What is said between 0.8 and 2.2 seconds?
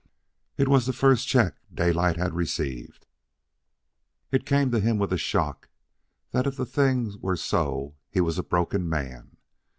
the first check Daylight